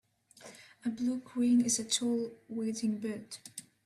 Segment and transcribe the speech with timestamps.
[0.83, 3.37] A blue crane is a tall wading bird.